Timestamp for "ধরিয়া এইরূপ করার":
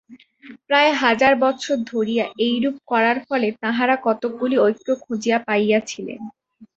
1.85-3.17